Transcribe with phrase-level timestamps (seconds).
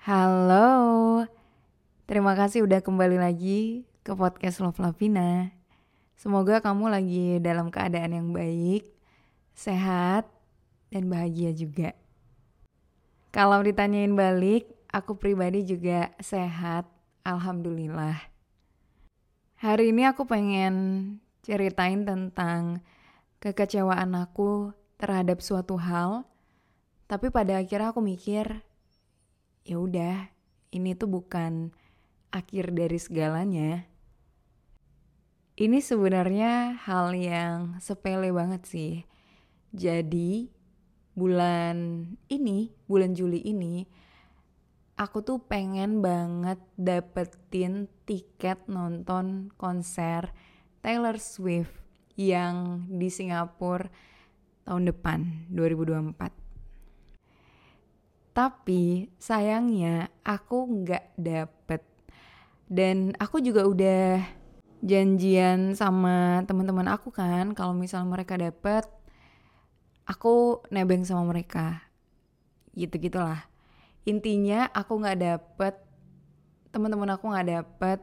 [0.00, 1.28] Halo,
[2.08, 5.52] terima kasih udah kembali lagi ke podcast Love Lavina.
[6.16, 8.88] Semoga kamu lagi dalam keadaan yang baik,
[9.52, 10.24] sehat,
[10.88, 11.92] dan bahagia juga.
[13.28, 16.88] Kalau ditanyain balik, aku pribadi juga sehat,
[17.20, 18.24] alhamdulillah.
[19.60, 20.74] Hari ini aku pengen
[21.44, 22.80] ceritain tentang
[23.36, 26.24] kekecewaan aku terhadap suatu hal,
[27.04, 28.64] tapi pada akhirnya aku mikir,
[29.70, 30.26] ya udah,
[30.74, 31.70] ini tuh bukan
[32.34, 33.86] akhir dari segalanya.
[35.54, 39.06] Ini sebenarnya hal yang sepele banget sih.
[39.70, 40.50] Jadi,
[41.14, 43.86] bulan ini, bulan Juli ini,
[44.98, 50.34] aku tuh pengen banget dapetin tiket nonton konser
[50.82, 51.78] Taylor Swift
[52.18, 53.86] yang di Singapura
[54.66, 56.39] tahun depan 2024.
[58.40, 61.84] Tapi sayangnya aku nggak dapet.
[62.64, 64.24] Dan aku juga udah
[64.80, 68.88] janjian sama teman-teman aku kan kalau misal mereka dapet
[70.08, 71.84] aku nebeng sama mereka.
[72.72, 73.44] Gitu gitulah
[74.08, 75.76] intinya aku nggak dapet
[76.72, 78.00] teman-teman aku nggak dapet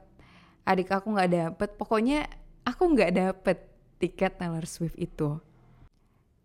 [0.70, 2.30] adik aku nggak dapet pokoknya
[2.62, 3.58] aku nggak dapet
[3.98, 5.42] tiket Taylor Swift itu.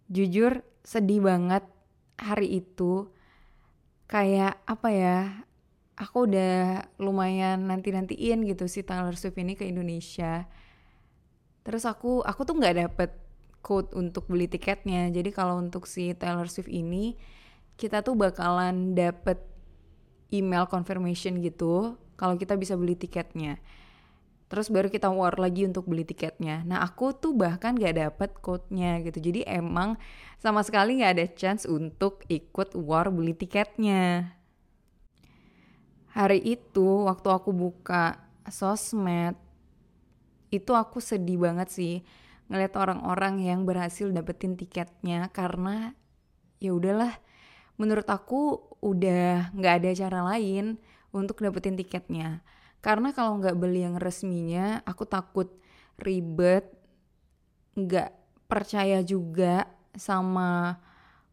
[0.08, 1.68] Jujur sedih banget
[2.16, 3.12] hari itu
[4.12, 5.18] kayak apa ya
[5.96, 10.44] aku udah lumayan nanti-nantiin gitu si Taylor Swift ini ke Indonesia.
[11.64, 13.10] Terus aku aku tuh nggak dapet
[13.64, 15.08] code untuk beli tiketnya.
[15.08, 17.16] Jadi kalau untuk si Taylor Swift ini
[17.80, 19.40] kita tuh bakalan dapet
[20.28, 23.60] email confirmation gitu kalau kita bisa beli tiketnya
[24.52, 26.60] terus baru kita war lagi untuk beli tiketnya.
[26.68, 29.96] Nah aku tuh bahkan gak dapet code-nya gitu, jadi emang
[30.36, 34.36] sama sekali gak ada chance untuk ikut war beli tiketnya.
[36.12, 38.20] Hari itu waktu aku buka
[38.52, 39.40] sosmed,
[40.52, 41.94] itu aku sedih banget sih
[42.52, 45.96] ngeliat orang-orang yang berhasil dapetin tiketnya karena
[46.60, 47.16] ya udahlah
[47.80, 50.76] menurut aku udah nggak ada cara lain
[51.16, 52.44] untuk dapetin tiketnya
[52.82, 55.54] karena kalau nggak beli yang resminya, aku takut
[56.02, 56.66] ribet,
[57.78, 58.10] nggak
[58.50, 60.82] percaya juga sama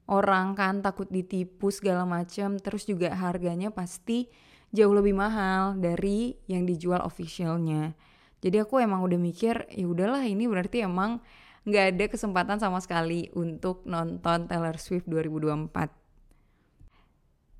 [0.05, 2.61] orang kan takut ditipu segala macam.
[2.61, 4.29] Terus juga harganya pasti
[4.69, 7.97] jauh lebih mahal dari yang dijual officialnya.
[8.39, 11.19] Jadi aku emang udah mikir ya udahlah ini berarti emang
[11.67, 15.91] nggak ada kesempatan sama sekali untuk nonton Taylor Swift 2024.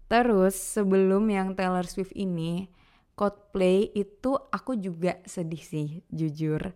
[0.10, 2.70] Terus sebelum yang Taylor Swift ini,
[3.20, 6.72] Coldplay itu aku juga sedih sih jujur.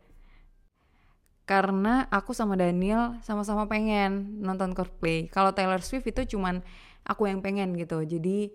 [1.48, 5.32] Karena aku sama Daniel sama-sama pengen nonton Coldplay.
[5.32, 6.60] Kalau Taylor Swift itu cuman
[7.08, 8.04] aku yang pengen gitu.
[8.04, 8.52] Jadi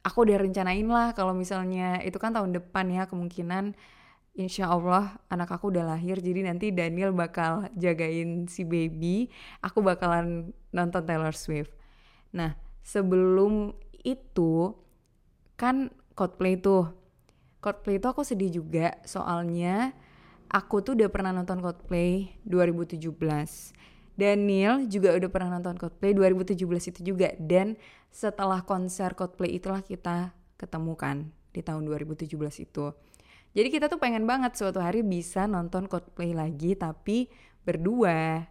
[0.00, 3.76] aku udah rencanain lah kalau misalnya itu kan tahun depan ya kemungkinan
[4.32, 6.16] insya Allah anak aku udah lahir.
[6.16, 9.28] Jadi nanti Daniel bakal jagain si baby
[9.60, 11.76] aku bakalan nonton Taylor Swift.
[12.32, 14.72] Nah sebelum itu
[15.60, 16.88] kan Coldplay tuh.
[17.60, 19.92] Coldplay itu aku sedih juga soalnya
[20.48, 23.04] aku tuh udah pernah nonton Coldplay 2017.
[24.16, 26.56] Daniel juga udah pernah nonton Coldplay 2017
[26.88, 27.76] itu juga dan
[28.08, 32.32] setelah konser Coldplay itulah kita ketemukan di tahun 2017
[32.64, 32.96] itu.
[33.52, 37.28] Jadi kita tuh pengen banget suatu hari bisa nonton Coldplay lagi tapi
[37.68, 38.48] berdua.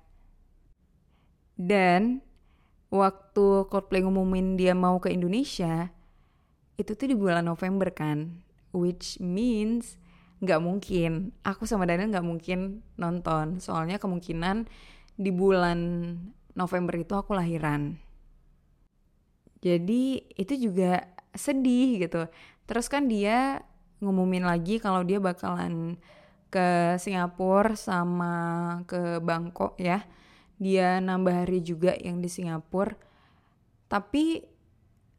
[1.57, 2.21] Dan
[2.93, 5.94] waktu Coldplay ngumumin dia mau ke Indonesia,
[6.75, 8.43] itu tuh di bulan November kan
[8.75, 9.95] which means
[10.43, 11.31] nggak mungkin.
[11.47, 13.63] Aku sama Daniel nggak mungkin nonton.
[13.63, 14.67] Soalnya kemungkinan
[15.15, 15.79] di bulan
[16.53, 17.95] November itu aku lahiran.
[19.63, 22.27] Jadi itu juga sedih gitu.
[22.67, 23.63] Terus kan dia
[24.03, 25.95] ngumumin lagi kalau dia bakalan
[26.51, 28.35] ke Singapura sama
[28.85, 30.03] ke Bangkok ya.
[30.59, 32.95] Dia nambah hari juga yang di Singapura.
[33.87, 34.54] Tapi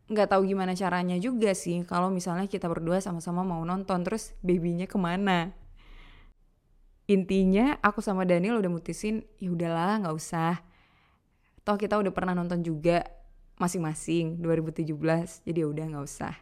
[0.07, 4.87] nggak tahu gimana caranya juga sih kalau misalnya kita berdua sama-sama mau nonton terus babynya
[4.87, 5.51] ke mana.
[7.07, 10.63] Intinya aku sama Daniel udah mutusin ya udahlah nggak usah.
[11.67, 13.03] Toh kita udah pernah nonton juga
[13.59, 16.35] masing-masing 2017 jadi ya udah nggak usah.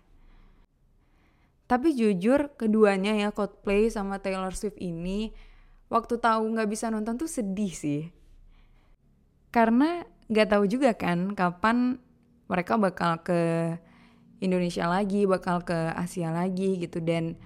[1.64, 5.32] Tapi jujur keduanya ya Coldplay sama Taylor Swift ini
[5.88, 8.12] waktu tahu nggak bisa nonton tuh sedih sih.
[9.48, 12.03] Karena nggak tahu juga kan kapan
[12.48, 13.40] mereka bakal ke
[14.44, 17.00] Indonesia lagi bakal ke Asia lagi gitu.
[17.00, 17.38] Dan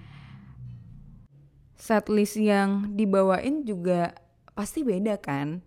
[1.78, 4.16] setlist yang dibawain juga
[4.58, 5.62] pasti beda kan?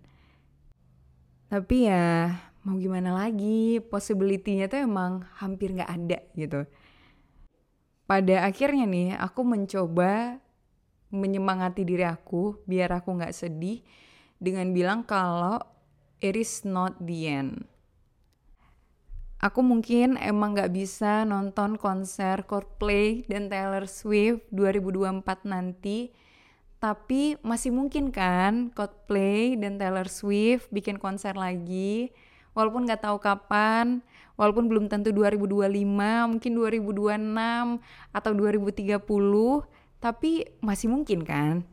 [1.47, 2.35] Tapi ya
[2.67, 3.79] mau gimana lagi?
[3.79, 6.67] Possibility-nya tuh emang hampir nggak ada gitu.
[8.03, 10.35] Pada akhirnya nih aku mencoba
[11.11, 13.83] menyemangati diri aku biar aku nggak sedih
[14.35, 15.59] dengan bilang kalau
[16.19, 17.70] it is not the end.
[19.41, 26.13] Aku mungkin emang nggak bisa nonton konser Coldplay dan Taylor Swift 2024 nanti,
[26.77, 32.13] tapi masih mungkin kan Coldplay dan Taylor Swift bikin konser lagi,
[32.53, 34.05] walaupun nggak tahu kapan,
[34.37, 37.81] walaupun belum tentu 2025 mungkin 2026
[38.13, 39.01] atau 2030
[39.97, 41.65] tapi masih mungkin kan?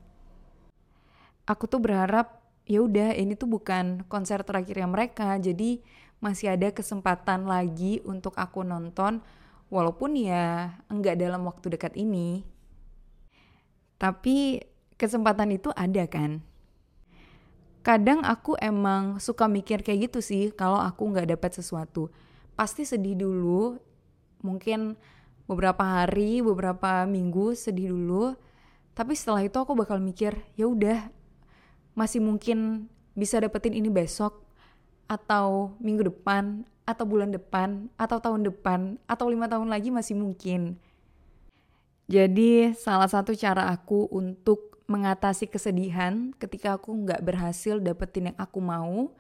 [1.45, 5.37] Aku tuh berharap ya udah ini tuh bukan konser terakhirnya mereka.
[5.37, 5.81] Jadi
[6.19, 9.23] masih ada kesempatan lagi untuk aku nonton
[9.71, 12.43] walaupun ya enggak dalam waktu dekat ini.
[13.99, 14.63] Tapi
[14.99, 16.43] kesempatan itu ada kan?
[17.87, 22.11] Kadang aku emang suka mikir kayak gitu sih kalau aku nggak dapat sesuatu.
[22.59, 23.79] Pasti sedih dulu
[24.43, 24.99] mungkin
[25.47, 28.35] beberapa hari beberapa minggu sedih dulu.
[28.99, 31.07] Tapi setelah itu aku bakal mikir ya udah
[31.95, 34.48] masih mungkin bisa dapetin ini besok
[35.09, 40.77] atau minggu depan atau bulan depan atau tahun depan atau lima tahun lagi masih mungkin
[42.09, 48.65] jadi salah satu cara aku untuk mengatasi kesedihan ketika aku nggak berhasil dapetin yang aku
[48.65, 49.13] mau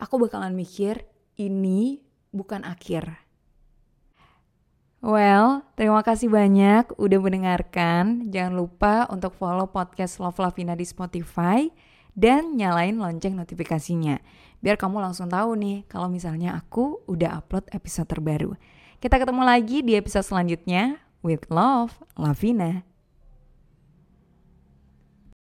[0.00, 1.04] aku bakalan mikir
[1.36, 2.00] ini
[2.32, 3.20] bukan akhir.
[5.04, 8.32] Well, terima kasih banyak udah mendengarkan.
[8.32, 11.68] Jangan lupa untuk follow podcast Love Lavina di Spotify
[12.14, 14.22] dan nyalain lonceng notifikasinya.
[14.62, 18.56] Biar kamu langsung tahu nih kalau misalnya aku udah upload episode terbaru.
[19.02, 22.93] Kita ketemu lagi di episode selanjutnya with Love Lavina.